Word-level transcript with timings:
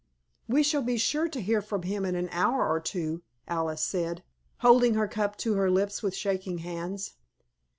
"We 0.47 0.63
shall 0.63 0.81
be 0.81 0.97
sure 0.97 1.29
to 1.29 1.39
hear 1.41 1.61
from 1.61 1.83
him 1.83 2.05
in 2.05 2.15
an 2.15 2.27
hour 2.31 2.67
or 2.67 2.79
two," 2.79 3.21
Alice 3.47 3.83
said, 3.83 4.23
holding 4.61 4.95
her 4.95 5.07
cup 5.07 5.37
to 5.45 5.53
her 5.53 5.69
lips 5.69 6.01
with 6.01 6.15
shaking 6.15 6.57
hands. 6.57 7.17